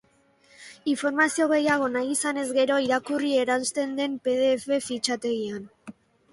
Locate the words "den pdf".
4.03-4.69